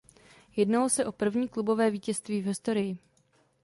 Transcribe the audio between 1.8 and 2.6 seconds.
vítězství v